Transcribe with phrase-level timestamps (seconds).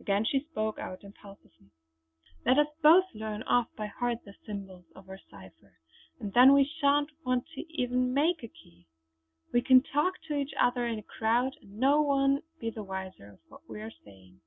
[0.00, 1.68] Again she spoke out impulsively:
[2.46, 5.74] "Let us both learn off by heart the symbols of our cipher;
[6.18, 8.86] and then we shan't want even to make a key.
[9.52, 13.28] We can talk to each other in a crowd, and no one be the wiser
[13.32, 14.40] of what we are saying."